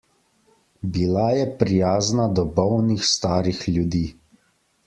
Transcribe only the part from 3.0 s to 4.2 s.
starih ljudi.